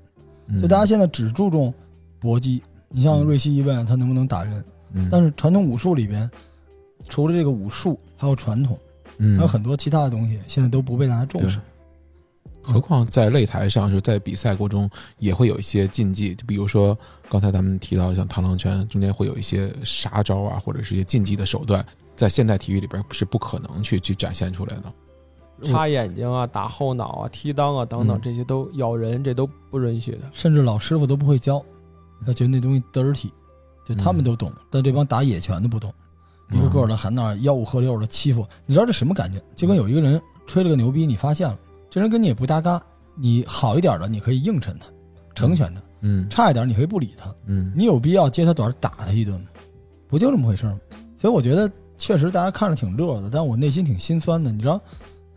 [0.47, 1.73] 嗯就大家现在只注重
[2.19, 6.29] 搏击，你像瑞希一问他能不能打人，嗯但是传统武术里边，
[7.09, 8.77] 除了这个武术，还有传统，
[9.17, 11.59] 嗯还有很多其他的东西，现在都不被大家重视。
[12.61, 16.97] 何况在擂台上，就在比赛过程中也会有一些禁忌，就比如说
[17.29, 21.85] 刚才咱们提到像螳螂拳，中间会有一些杀招啊，或者是一些禁忌的手段，
[22.15, 24.93] 在现代体育里边是不可能去去展现出来的。
[25.63, 30.29] 插眼睛啊、打后脑啊、踢裆啊等等，嗯这些都咬人，这都不允许的。
[30.33, 31.63] 甚至老师傅都不会教，
[32.25, 33.29] 他觉得那东西 dirty，
[33.85, 35.93] 就他们都懂，但这帮打野拳的不懂，
[36.51, 39.41] 一个个的喊那吆五喝六的欺负，你知道这什么感觉？
[39.55, 41.57] 就跟有一个人吹了个牛逼，你发现了，
[41.89, 42.81] 这人跟你也不搭嘎，
[43.15, 44.87] 你好一点的你可以应承他，
[45.33, 49.47] 成全他；嗯差一点你可以不理他，嗯你有必要接他短打他一顿吗？
[50.07, 50.79] 不就这么回事吗？
[51.15, 54.51] 所以我觉得确实大家看着挺乐的，但我内心挺心酸的。
[54.51, 54.79] 你知道，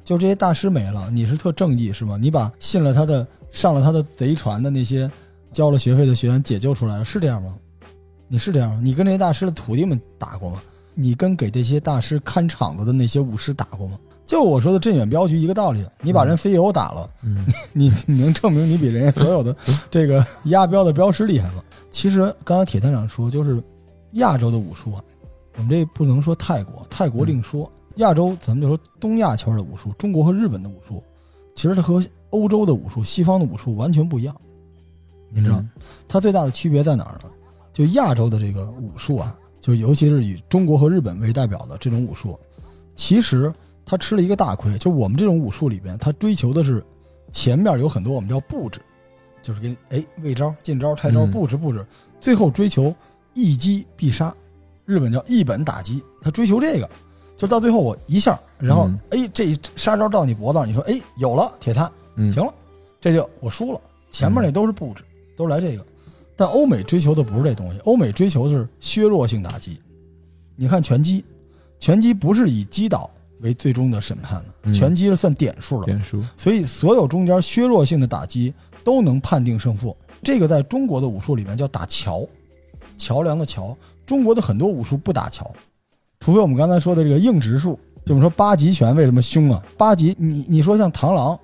[0.09, 2.17] 就这些大师没了，你是特正义是吗？
[2.19, 5.11] 你把信了他的、上了他的贼船的那些
[5.53, 7.55] 交了学费的学员解救出来了，是这样吗？
[8.27, 8.81] 你是这样吗？
[8.83, 10.63] 你跟这些大师的徒弟们打过吗？
[10.95, 13.99] 你跟给这些大师看场子的那些武师打过吗？
[14.25, 17.45] 就我说的镇远镖局一个道理，你把人 CEO 打了，嗯
[17.75, 19.55] 你你能证明你比人家所有的
[19.91, 21.63] 这个押镖的镖师厉害吗？
[21.91, 23.63] 其实刚才铁探长说，就是
[24.13, 25.05] 亚洲的武术啊，
[25.59, 27.71] 我们这不能说泰国，泰国另说。
[27.99, 31.03] 亚洲咱们就说东亚圈的武术，中国和日本的武术，
[31.55, 34.35] 其实它和欧洲的武术、西方的武术完全不一样。
[35.31, 35.63] 你知道，
[36.09, 37.31] 它最大的区别在哪儿呢？
[37.73, 42.39] 就亚洲的这个武术啊，就尤其是以中国和日本为代表的这种武术，
[42.97, 43.53] 其实
[43.85, 44.73] 它吃了一个大亏。
[44.79, 46.85] 就是我们这种武术里边，它追求的是
[47.31, 48.81] 前面有很多我们叫布置，
[49.43, 51.85] 就是给你哎位招、进招、拆招、嗯布置布置，
[52.21, 52.95] 最后追求
[53.35, 54.35] 一击必杀，
[54.85, 56.89] 日本叫一本打击，他追求这个，
[57.39, 62.53] 就到最后我一下，然后嗯哎这一杀招到你脖子上，你说哎有了铁探，嗯行了，
[63.01, 63.81] 这就我输了。
[64.11, 65.05] 前面那都是布置，
[65.37, 65.87] 都是来这个。
[66.35, 69.81] 但欧美追求的不是这东西，欧美追求的是削弱性打击。
[70.57, 71.25] 你看拳击，
[71.79, 73.09] 拳击不是以击倒
[73.41, 79.97] 为最终的审判的，嗯拳击是算点数的，点数，所以所有中间削弱性的打击都能判定胜负。
[80.25, 82.27] 这个在中国的武术里面叫打桥，
[82.97, 83.77] 桥梁的桥。
[84.05, 85.53] 中国的很多武术不打桥，
[86.29, 87.81] 除非我们刚才说的这个硬直术。
[88.05, 89.63] 就我们说八极拳为什么凶啊？
[89.79, 91.39] 八极，你你说像螳螂，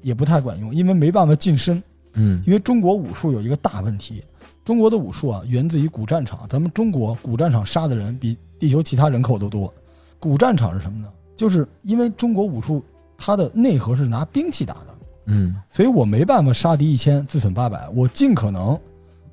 [0.00, 1.82] 也不太管用，因为没办法近身。
[2.14, 4.24] 嗯因为中国武术有一个大问题，
[4.64, 9.70] 中国的武术啊源自于古战场，咱们中国古战场杀的人比地球其他人口都多。
[10.18, 11.08] 古战场是什么呢？
[11.36, 12.82] 就是因为中国武术
[13.18, 14.94] 它的内核是拿兵器打的，
[15.26, 18.80] 嗯所以我没办法杀敌一千自损八百，我尽可能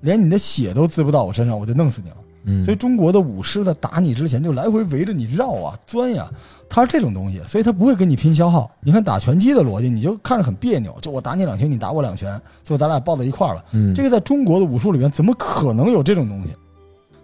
[0.02, 2.18] 连你的血都滋不到我身上，我就弄死你了。
[2.44, 6.30] 嗯，所以中国的武师在打你之前就来回围着你绕啊钻呀，
[6.68, 8.70] 他是这种东西，所以他不会跟你拼消耗。
[8.82, 13.66] 你看打拳击的逻辑，你就看着很别扭，就我打你两拳，你打我两拳，最后咱俩抱在一块儿了。
[13.74, 16.56] 嗯这个在中国的武术里面怎么可能有这种东西？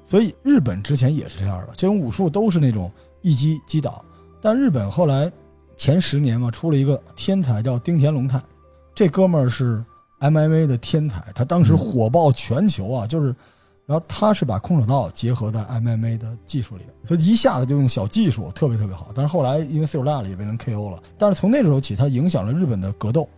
[0.06, 4.04] 所以日本之前也是这样的，这种武术都是那种一击击倒。
[4.40, 5.32] 但日本后来
[5.76, 8.42] 前十年嘛，出了一个天才叫丁田龙太，
[8.96, 9.84] 这哥们儿是
[10.20, 13.36] MMA 的天才，他当时嗯火爆全球啊，就是，
[13.88, 19.12] 然后他是把空手道结合在 MMA 的技术里，所以一下子就用小技术，特别特别好。
[19.15, 21.02] 但是后来因为岁数大了，也被人 KO 了。
[21.17, 23.30] 但是从那时候起，他影响了日本的格斗，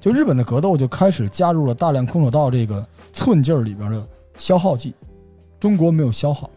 [0.00, 4.94] 就日本的格斗就开始加入了大量空手道这个寸劲儿里边的消耗技，
[5.60, 6.48] 中国没有消耗。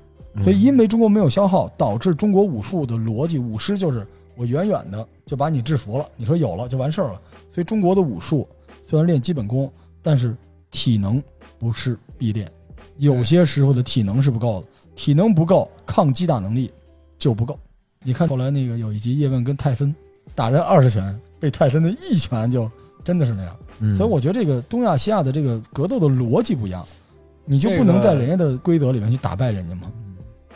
[0.41, 7.21] 所以因为中国没有消耗，导致中国武术的逻辑，武师就是我远远的就把你制服了，你说有了就完事儿了。
[7.49, 8.47] 所以中国的武术
[8.81, 9.69] 虽然练基本功，
[10.01, 10.33] 但是
[10.71, 11.21] 体能
[11.59, 12.49] 不是必练，
[12.97, 16.71] 有些时候的体能是不够的，体能不够，抗击打能力
[17.17, 17.60] 就不够。
[18.03, 19.93] 你看后来那个有一集叶问跟泰森
[20.34, 22.69] 打人二十拳，被泰森的一拳就
[23.03, 23.58] 真的是那样。
[23.79, 26.86] 嗯，所以我觉得这个东亚西亚的这个格斗的逻辑不一样，
[27.45, 29.91] 你就不能在个人家的规则里面去打败人家吗？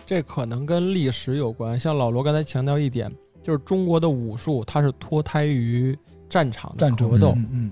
[0.06, 1.80] 这可能跟历史有关。
[1.80, 3.12] 像老罗刚才强调一点，
[3.44, 5.98] 就是中国的武术它是脱胎于
[6.30, 7.72] 战场的战争格斗，嗯嗯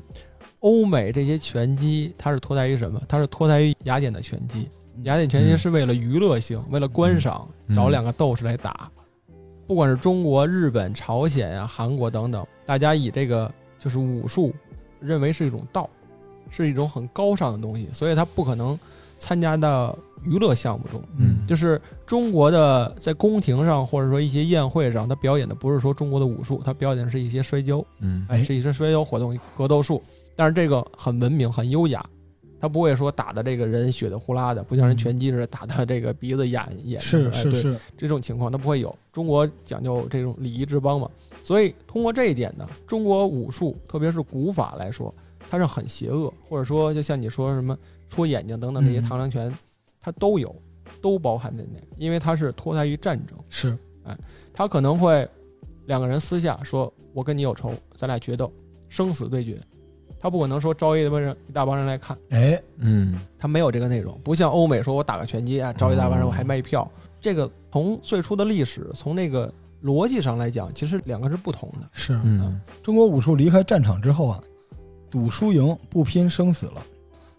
[0.59, 3.01] 欧美这些拳击它是脱胎于什么？
[3.07, 4.69] 它是脱胎于雅典的拳击。
[5.03, 8.89] 雅典拳击嗯是为了娱乐性，为了观赏，嗯找两个斗士来打。
[9.67, 14.53] 不管是中国、日本、朝鲜呀、韩国等等，大家以这个就是武术
[14.99, 15.87] 认为是一种道，
[16.49, 18.79] 是一种很高尚的东西，所以它不可能
[19.17, 20.99] 参加到娱乐项目中。
[21.17, 30.01] 嗯就是中国的在宫廷上或者说一些宴会上，他表演的不是说中国的武术，他表演的是一些摔跤，嗯哎是一些摔跤活动、格斗术。
[30.37, 32.05] 但是这个很文明、很优雅，
[32.59, 38.95] 他不会说打的这个人血的呼啦的，不像人拳击似的打的这个鼻子眼眼是是是，这种情况他不会有。
[39.11, 41.09] 中国讲究这种礼仪之邦嘛，
[41.41, 45.11] 所以通过这一点呢，中国武术特别是古法来说，
[45.49, 47.75] 它是很邪恶，或者说就像你说什么
[48.07, 49.51] 戳眼睛等等这些嗯螳螂拳，
[49.99, 50.55] 它都有，
[51.01, 54.15] 都包含在内，因为它是脱胎于战争，是哎，
[54.53, 55.27] 他可能会
[55.87, 58.53] 两个人私下说，我跟你有仇，咱俩决斗，
[58.87, 59.59] 生死对决。
[60.27, 66.85] 他不可能说招一帮人一大帮人来看，哎，嗯他没有这个内容，不像欧美说我打个拳击啊，招一大帮人我还卖票。
[67.21, 69.49] 这个从最初的历史，从那个
[69.81, 71.87] 逻辑上来讲，其实两个是不同的。
[71.93, 74.43] 是嗯中国武术离开战场之后啊，
[75.09, 76.85] 赌输赢不拼生死了，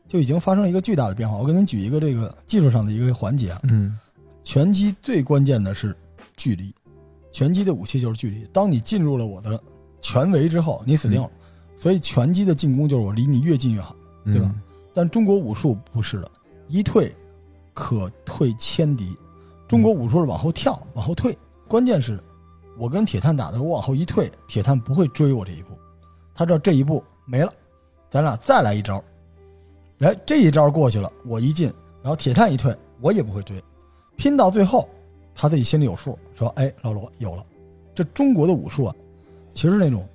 [0.06, 1.36] 就已经发生了一个巨大的变化。
[1.36, 3.98] 我给您举一个这个技术上的一个环节啊，嗯
[4.42, 5.94] 拳击最关键的是
[6.38, 6.74] 距离，
[7.32, 8.44] 拳击的武器就是距离。
[8.50, 9.60] 当你进入了我的
[10.00, 11.30] 拳围之后，你死定了。
[11.78, 13.94] 所以拳击的进攻就是我离你越近越好。
[14.24, 14.54] 嗯，对吧
[14.92, 16.30] 但中国武术不是的，
[16.66, 17.14] 一退
[17.72, 19.16] 可退千敌。
[19.68, 21.36] 中国武术是往后跳，往后退。
[21.68, 22.18] 关键是，
[22.76, 25.74] 我跟铁探打的时候，我往后一退，铁探不会追我这一步，
[26.34, 27.52] 他知道这一步没了，
[28.10, 29.02] 咱俩再来一招。
[30.00, 33.62] 哎，这一招过去了，我一进，然后铁探一退，我也不会追，
[34.16, 34.88] 拼到最后，
[35.34, 37.44] 他自己心里有数，说：“哎，老罗有了。”
[37.94, 38.94] 这中国的武术啊，
[39.52, 40.08] 其实那种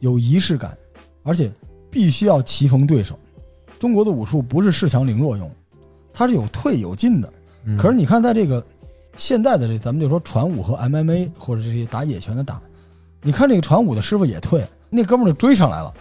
[0.00, 0.76] 有仪式感，
[1.22, 1.50] 而且
[1.90, 3.18] 必须要棋逢对手。
[3.78, 5.50] 中国的武术不是恃强凌弱用，
[6.12, 7.32] 它是有退有进的。
[7.64, 8.64] 嗯可是你看，在这个
[9.16, 12.60] 现在的这，咱们就说传武和 MMA 或者这些打野拳的打，
[13.22, 15.92] 你看这个传武的师傅也退，那哥们儿就追上来了，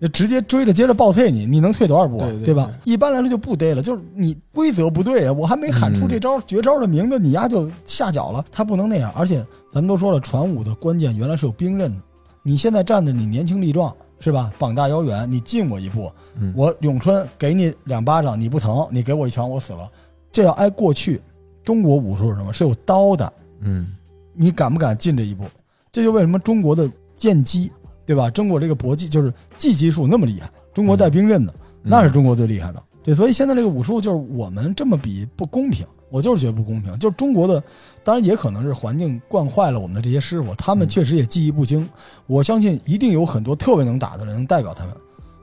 [0.00, 2.28] 就直接追着接着暴退你，你能退多少步啊？
[2.30, 2.70] 对对吧？
[2.84, 9.12] 一般来说就不逮了，就是你规则不对啊，我还没喊出这招、绝招的名字，你丫就下脚了，他不能那样。
[9.16, 12.02] 而且咱们都说了，传武的关键原来是有兵刃的，
[12.42, 14.52] 你现在站着你年轻力壮是吧？
[14.58, 19.90] 膀大腰圆，你近我一步，嗯我咏春给你两巴掌，你不疼，你给我一拳，我死了。
[20.32, 21.20] 这要挨过去，
[21.62, 22.52] 中国武术是什么？
[22.52, 23.94] 是有刀的，嗯
[24.34, 25.44] 你敢不敢进这一步？
[25.90, 27.70] 这就为什么中国的剑击，
[28.04, 28.28] 对吧？
[28.30, 31.52] 中国这个搏击就是技击术那么厉害，中国带兵刃的，
[31.84, 32.82] 嗯那是中国最厉害的。
[33.02, 36.98] 对，所以现在这个武术就是我们这么比不公平，我就是觉得不公平。
[36.98, 37.62] 就是中国的，
[38.02, 41.88] 当然也可能是环境惯坏了我们的这些师傅，他们嗯确实也技艺不精。
[42.26, 44.94] 我相信一定有很多特别能打的人能代表他们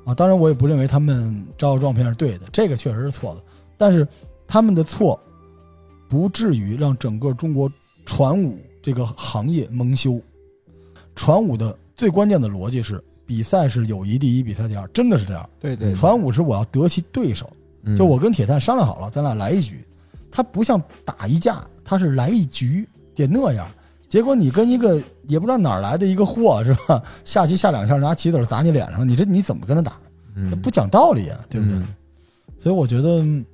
[0.06, 0.13] 啊。
[0.13, 3.41] 当然，我也不认为他们招摇撞骗是对的，这个确实是错的。
[3.78, 4.08] 但是
[4.47, 5.19] 他们的错
[6.08, 7.71] 不至于让整个中国
[8.06, 10.19] 传武这个行业蒙羞。
[11.15, 15.49] 传武的最关键的逻辑是，比赛是友谊第一，比赛第二，真的是这样。
[15.60, 17.49] 对对，传武是我要得其对手，
[17.84, 19.84] 嗯就我跟铁蛋商量好了，咱俩来一局。
[20.36, 23.65] 他不像打一架，他是来一局，得那样。
[24.06, 27.02] 结果你跟一个也不知道哪儿来的一个货是吧？
[27.24, 29.98] 下棋下两下拿棋子砸你脸上，你这你怎么跟他打？
[30.36, 31.78] 嗯不讲道理啊，对不对？
[31.78, 31.88] 嗯
[32.60, 33.45] 所以我觉得嗯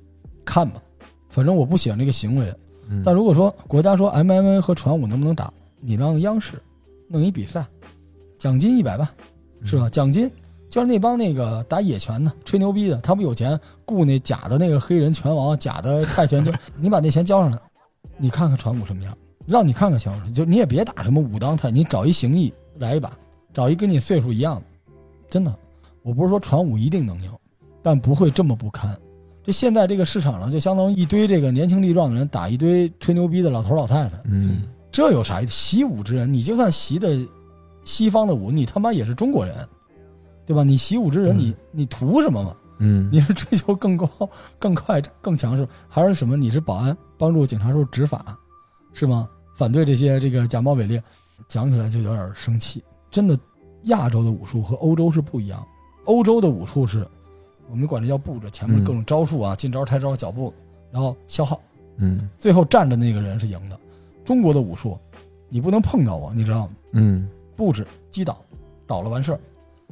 [0.44, 0.82] 看吧，
[1.28, 2.52] 反正我不喜欢这个行为。
[2.88, 6.60] 嗯但如果说国家说 MMA 和传武能不能打，你让央视
[7.06, 7.64] 弄一比赛，
[8.38, 9.08] 奖金一百万，
[9.64, 9.88] 是吧？
[9.88, 10.28] 奖金
[10.72, 17.58] 就是那帮那个打野拳的、吹牛逼的，他不有钱雇那假的那个黑人拳王、假的泰拳，就 你把那钱交上来，
[18.16, 23.12] 你看看传武什么样，让你看看拳王，就你也别打什么武当泰，你找一形意来一把，
[23.52, 24.62] 找一跟你岁数一样的，
[25.28, 25.54] 真的，
[26.02, 27.30] 我不是说传武一定能赢，
[27.82, 28.98] 但不会这么不堪。
[29.44, 35.52] 这现在这个市场上，就相当于一堆这个年轻力壮的人打一堆吹牛逼的老头老太太，嗯这有啥意思？
[35.52, 37.14] 习武之人，你就算习的
[37.84, 39.54] 西方的武，你他妈也是中国人，
[40.52, 40.62] 对吧？
[40.62, 42.54] 你习武之人，嗯你你图什么嘛？
[42.78, 44.08] 嗯你是追求更高、
[44.58, 46.36] 更快、更强势，还是什么？
[46.36, 48.36] 你是保安，帮助警察叔执法，
[48.92, 49.28] 是吗？
[49.56, 51.02] 反对这些这个假冒伪劣，
[51.48, 52.82] 讲起来就有点生气。
[53.10, 53.38] 真的，
[53.84, 55.64] 亚洲的武术和欧洲是不一样。
[56.04, 57.06] 欧洲的武术是，
[57.70, 60.52] 我们管这叫布置，前面嗯各种招数啊，进招、抬招、脚步，
[60.90, 61.58] 然后消耗。
[61.96, 63.78] 嗯最后站着那个人是赢的。
[64.24, 64.98] 中国的武术，
[65.48, 66.72] 你不能碰到我，你知道吗？
[66.92, 68.42] 嗯布置击倒，
[68.86, 69.40] 倒了完事儿，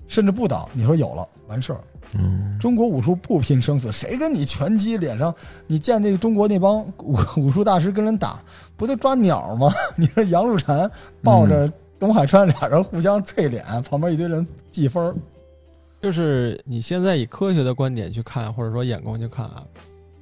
[0.09, 1.81] 甚至不倒，你说有了完事儿。
[2.15, 5.33] 嗯中国武术不拼生死，谁跟你拳击脸上？
[5.67, 8.43] 你见那个中国那帮武武术大师跟人打，
[8.77, 9.73] 不就抓鸟吗？
[9.97, 10.91] 你说杨露禅
[11.23, 15.15] 抱着董海川俩人互相啐脸，旁边一堆人记分儿。
[16.03, 19.63] 就是你现在以科学的观点去看，或者说眼光去看啊，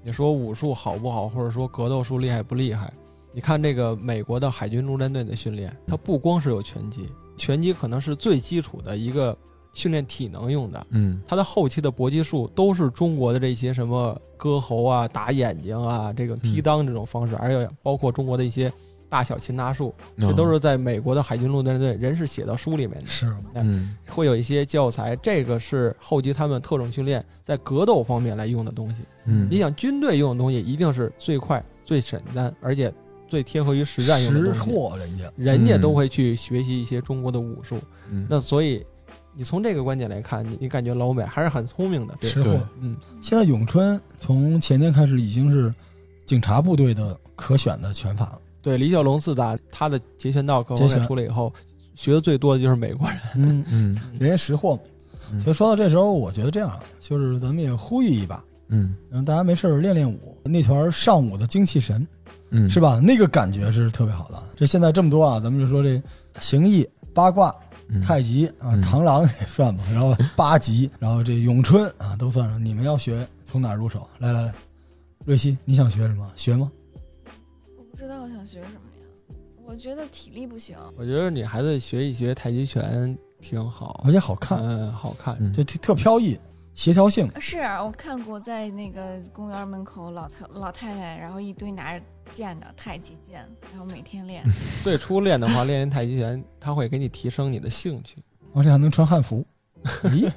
[0.03, 2.93] 你说武术好不好，或者说格斗术厉害不厉害？
[3.33, 9.37] 你看这个美国的海军陆战队的训练，它不光是有拳击，拳击可能是最基础的一个
[9.73, 11.21] 训练体能用的，嗯。
[11.27, 18.73] 它的后期的搏击术都是中国的这些什么割喉啊、打眼睛啊、这个踢裆这种方式，而且包括中国的一些
[19.09, 23.07] 大小擒拿术，这都是在美国的海军陆战队人是写到书里面的。
[23.07, 23.97] 是，嗯。
[24.09, 29.03] 会有一些教材，这个是后期他们特种训练在格斗方面来用的东西。
[29.25, 29.49] 嗯。
[29.51, 32.93] 你想军队用的东西，一定是最快、最简单，而且
[33.27, 34.99] 最贴合于实战用的识东西。
[34.99, 35.33] 人家。
[35.37, 35.81] 人家嗯。
[35.81, 37.79] 都会去学习一些中国的武术，
[38.11, 38.27] 嗯。
[38.29, 38.85] 那所以
[39.39, 42.69] 你从这个观点来看，你你感觉老美还是很聪明的，对识对货。
[42.81, 45.73] 嗯，现在咏春从前年开始已经是
[46.27, 48.41] 警察部队的可选的拳法了。
[48.61, 51.55] 对，李小龙自打他的截拳道各方面出来以后，
[51.95, 53.19] 学的最多的就是美国人。
[53.37, 54.81] 嗯，嗯人家识货嘛。
[55.31, 60.37] 嗯所以说到这时候，我觉得这样啊，就是咱们也呼吁一把，嗯让大家没事练练武。
[60.43, 62.05] 那团上武的精气神
[62.51, 62.99] 嗯是吧？
[62.99, 64.43] 那个感觉是特别好的。
[64.57, 66.03] 这现在这么多啊，咱们就说这
[66.41, 66.85] 形意、
[67.15, 67.68] 八卦、嗯
[68.03, 72.63] 太极啊嗯，螳螂 也算吧，然后八极，然后这咏春啊都算上。
[72.65, 74.07] 你们要学从哪儿入手？
[74.19, 74.55] 来来来，
[75.25, 76.31] 瑞希，你想学什么？
[76.37, 76.71] 学吗？
[77.77, 80.77] 我不知道我想学什么呀，我觉得体力不行。
[80.97, 85.37] 我觉得你还是学一学太极拳挺好而，且好看，嗯，好看。
[85.41, 86.39] 嗯就特特飘逸，
[86.79, 87.29] 协调性。
[87.41, 94.45] 是啊我看过，在那个公园门口老太老太太，然后一堆拿着剑的太极剑，然后每天练。
[94.85, 98.19] 最初练的话，练练太极拳，它会给你提升你的兴趣。
[98.55, 99.45] 而且还能穿汉服。
[100.05, 100.31] 咦，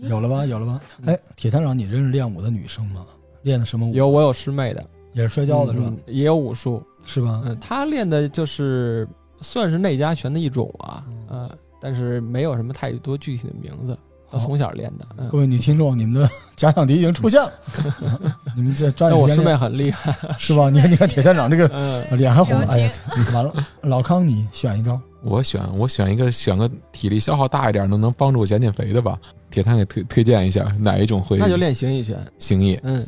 [0.00, 0.44] 有了吧？
[0.44, 0.80] 有了吧？
[1.02, 3.06] 嗯哎，铁探长，你认识练武的女生吗？
[3.42, 3.94] 练的什么武？
[3.94, 5.86] 有我有师妹的，也是摔跤的是吧？
[5.88, 6.84] 嗯也有武术。
[7.04, 7.40] 是吧？
[7.46, 9.06] 嗯，她练的就是
[9.40, 13.96] 算是内家拳的一种啊，嗯嗯，但是没有什么太多具体的名字。
[14.30, 17.52] 她好从小练的，嗯各，位女听众，你们的假想敌已经出现了，
[18.56, 20.70] 你们这抓但我师妹很厉害，是吧？
[20.70, 22.90] 你看，你看铁探长这个嗯，脸还红了，哎呀，
[23.32, 23.52] 完了，
[23.82, 29.18] 老康你选一招，我选我选一个选个体力消耗大一点，能能帮助我减减肥的吧。
[29.50, 32.18] 铁探给推推荐一下哪一种会那就练形意拳。
[32.38, 33.06] 形意，嗯，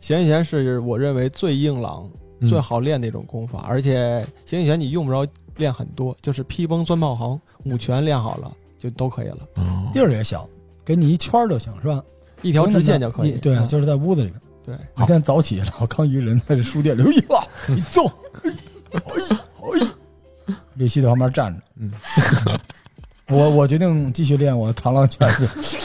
[0.00, 2.10] 形意拳是我认为最硬朗、
[2.40, 2.48] 嗯。
[2.48, 5.24] 最好练的一种功法，而且形意拳你用不着
[5.56, 8.50] 练很多，就是劈崩、钻炮、横五拳练好了
[8.80, 10.48] 就都可以了，哦地儿也小，
[10.84, 12.02] 给你一圈儿就行，是吧？
[12.42, 13.32] 一条直线就可以。
[13.38, 14.40] 对，嗯就是在屋子里面。
[14.64, 18.06] 对，每天早起，老康一个人在这书店里，哎呀， 你走，
[18.42, 21.60] 哎呀，哎呀，李希在旁边站着。
[21.76, 21.92] 嗯，
[23.28, 25.78] 我我决定继续练我螳螂拳去。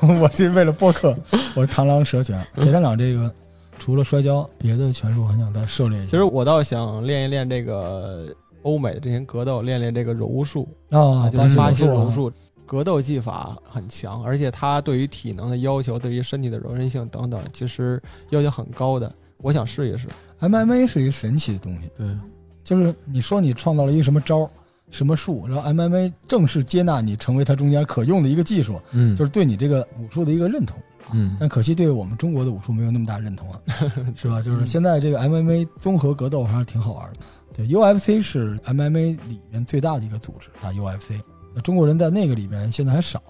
[0.20, 1.14] 我是为了播客，
[1.54, 2.42] 我是螳螂蛇拳。
[2.56, 3.30] 铁探长这个
[3.78, 6.10] 除了摔跤，别的拳术还想再涉猎一下。
[6.10, 8.26] 其实我倒想练一练这个
[8.62, 12.32] 欧美的这些格斗，练练这个柔术啊，就是巴西柔柔术，
[12.66, 19.12] 格斗技法很强，而且它对于体能的要求，对于身体的柔韧性等等，其实要求很高的。
[19.38, 20.08] 我想试一试。
[20.40, 22.06] MMA 是一个神奇的东西，对，
[22.62, 24.48] 就是你说你创造了一个什么招、
[24.90, 30.78] 什么术，然后 MMA 正式接纳你成为它中间可用的一个技术，嗯，就是对你这个武术的一个认同。
[31.12, 33.60] 嗯，但可惜对我们中国的武术没有那么大认同啊，
[34.16, 34.40] 是吧？
[34.40, 37.20] 就是现在这个 MMA 综合格斗还是挺好玩的。
[37.52, 41.20] 对，UFC 是 MMA 里面最大的一个组织，打 UFC。
[41.54, 43.22] 那中国人在那个里边现在还少，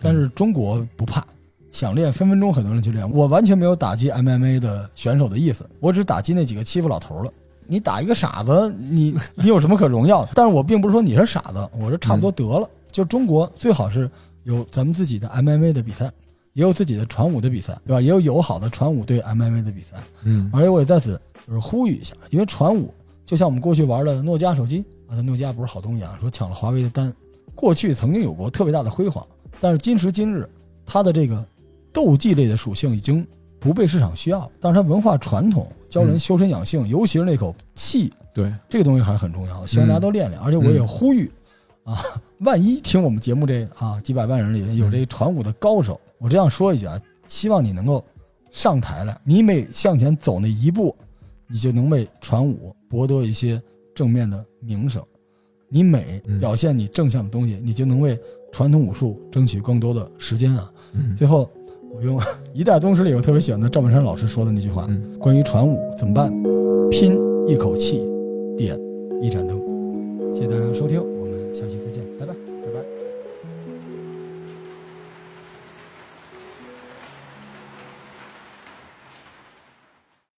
[0.00, 1.24] 但是中国不怕，
[1.72, 3.10] 想练分分钟很多人去练。
[3.10, 7.32] 我完全没有打击 MMA 的选手的意思，我只打击那几个欺负老头了。
[7.66, 10.30] 你打一个傻子，你 你有什么可荣耀的？
[10.34, 12.68] 但是我并不是说你是傻子，我说差不多得了。
[12.90, 14.10] 就中国最好是
[14.44, 16.10] 有咱们自己的 MMA 的比赛。
[16.54, 18.00] 也有自己的传武的比赛，对吧？
[18.00, 22.92] 也有友好的传武对 MMA 的比赛，嗯，而且我也在此就是呼吁一下，因为传武
[23.24, 27.10] 就像我们过去玩的诺基亚手机啊，诺基亚不是好东西啊，说抢了华为的单，
[27.60, 29.26] 过去曾经有过特别大的辉煌，
[29.60, 30.48] 但是今时今日，
[30.86, 31.44] 它的这个
[31.92, 33.26] 斗技类的属性已经
[33.58, 40.40] 不被市场需要，但是它文化传统教人修身养性，尤其是那口气，对，这个东西还是很重要的，希望大家都练练。
[40.40, 41.30] 而且我也呼吁
[41.84, 42.02] 啊，
[42.40, 46.00] 万一听我们节目这啊几百万人里面有这传武的高手。
[46.16, 46.98] 我这样说一句啊，
[47.28, 48.02] 希望你能够
[48.50, 49.20] 上台来。
[49.22, 50.96] 你每向前走那一步，
[51.46, 53.60] 你就能为传武博得一些
[53.94, 55.04] 正面的名声。
[55.70, 58.18] 你每表现你正向的东西，你就能为
[58.52, 60.70] 传统武术争取更多的时间啊。
[60.92, 61.48] 嗯、最后，
[61.94, 62.20] 我用
[62.52, 66.30] 一代宗师里我特别喜欢的赵本山老师说的那句话：嗯、关于传武怎么办？
[66.90, 67.16] 拼
[67.46, 68.02] 一口气，
[68.58, 68.76] 点
[69.22, 69.58] 一盏灯。
[70.34, 71.19] 谢谢大家收听。